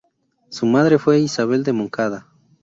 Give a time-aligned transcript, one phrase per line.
[0.49, 2.27] Su madre fue Isabel de Montcada.